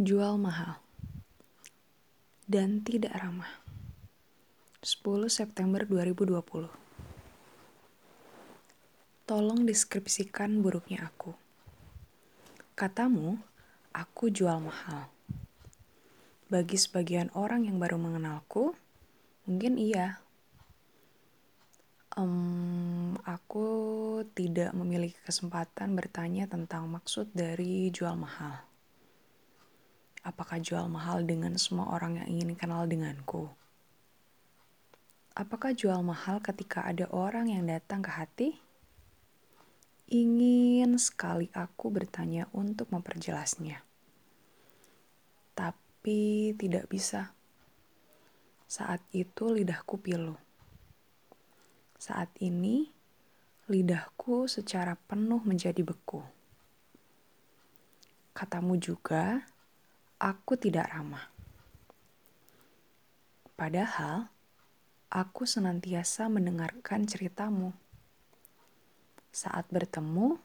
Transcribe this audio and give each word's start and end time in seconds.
Jual 0.00 0.40
mahal 0.40 0.80
dan 2.48 2.80
tidak 2.80 3.12
ramah. 3.20 3.52
10 4.80 5.28
September 5.28 5.84
2020. 5.84 6.40
Tolong 9.28 9.60
deskripsikan 9.68 10.64
buruknya 10.64 11.04
aku. 11.04 11.36
Katamu, 12.72 13.44
aku 13.92 14.32
jual 14.32 14.64
mahal. 14.64 15.12
Bagi 16.48 16.80
sebagian 16.80 17.28
orang 17.36 17.68
yang 17.68 17.76
baru 17.76 18.00
mengenalku, 18.00 18.72
mungkin 19.44 19.76
iya. 19.76 20.16
Um, 22.16 23.20
aku 23.28 23.68
tidak 24.32 24.72
memiliki 24.72 25.20
kesempatan 25.28 25.92
bertanya 25.92 26.48
tentang 26.48 26.88
maksud 26.88 27.28
dari 27.36 27.92
jual 27.92 28.16
mahal 28.16 28.69
Apakah 30.30 30.62
jual 30.62 30.86
mahal 30.86 31.26
dengan 31.26 31.58
semua 31.58 31.90
orang 31.90 32.22
yang 32.22 32.38
ingin 32.38 32.54
kenal 32.54 32.86
denganku? 32.86 33.50
Apakah 35.34 35.74
jual 35.74 35.98
mahal 36.06 36.38
ketika 36.38 36.86
ada 36.86 37.10
orang 37.10 37.50
yang 37.50 37.66
datang 37.66 37.98
ke 37.98 38.14
hati? 38.14 38.48
Ingin 40.06 40.94
sekali 41.02 41.50
aku 41.50 41.90
bertanya 41.90 42.46
untuk 42.54 42.94
memperjelasnya. 42.94 43.82
Tapi 45.58 46.54
tidak 46.54 46.86
bisa. 46.86 47.34
Saat 48.70 49.02
itu 49.10 49.50
lidahku 49.50 49.98
pilu. 49.98 50.38
Saat 51.98 52.30
ini 52.38 52.86
lidahku 53.66 54.46
secara 54.46 54.94
penuh 54.94 55.42
menjadi 55.42 55.82
beku. 55.82 56.22
Katamu 58.30 58.78
juga 58.78 59.42
aku 60.20 60.52
tidak 60.60 60.92
ramah. 60.92 61.32
Padahal, 63.56 64.28
aku 65.08 65.48
senantiasa 65.48 66.28
mendengarkan 66.28 67.08
ceritamu. 67.08 67.72
Saat 69.32 69.72
bertemu, 69.72 70.36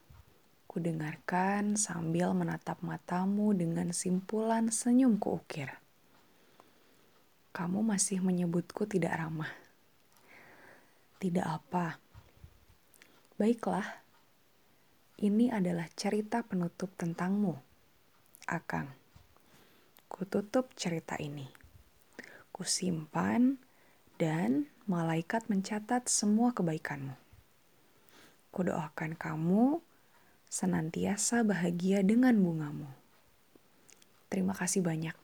ku 0.72 0.80
dengarkan 0.80 1.76
sambil 1.76 2.32
menatap 2.32 2.80
matamu 2.80 3.52
dengan 3.52 3.92
simpulan 3.92 4.72
senyum 4.72 5.20
kuukir. 5.20 5.76
Kamu 7.52 7.84
masih 7.84 8.24
menyebutku 8.24 8.88
tidak 8.88 9.20
ramah. 9.20 9.52
Tidak 11.20 11.44
apa. 11.44 12.00
Baiklah, 13.36 14.04
ini 15.20 15.52
adalah 15.52 15.88
cerita 15.96 16.44
penutup 16.44 16.92
tentangmu, 16.96 17.56
Akang. 18.48 19.05
Kututup 20.06 20.70
cerita 20.78 21.18
ini. 21.18 21.50
Kusimpan 22.54 23.58
dan 24.22 24.70
malaikat 24.86 25.50
mencatat 25.50 26.06
semua 26.08 26.54
kebaikanmu. 26.54 27.18
Kudoakan 28.54 29.18
kamu 29.18 29.82
senantiasa 30.48 31.44
bahagia 31.44 32.06
dengan 32.06 32.38
bungamu. 32.40 32.88
Terima 34.30 34.54
kasih 34.56 34.86
banyak. 34.86 35.18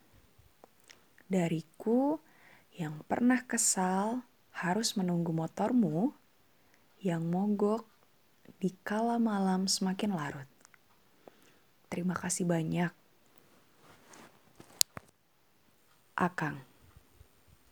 Dariku 1.31 2.19
yang 2.75 2.99
pernah 3.07 3.45
kesal 3.45 4.25
harus 4.51 4.97
menunggu 4.99 5.31
motormu 5.31 6.11
yang 6.99 7.23
mogok 7.29 7.87
di 8.59 8.73
kala 8.83 9.21
malam 9.21 9.69
semakin 9.69 10.11
larut. 10.11 10.49
Terima 11.87 12.17
kasih 12.17 12.43
banyak 12.43 13.00
Akang 16.21 16.61